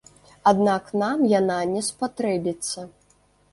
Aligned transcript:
Аднак 0.51 0.89
нам 1.01 1.21
яна 1.33 1.59
не 1.75 1.85
спатрэбіцца. 1.91 2.89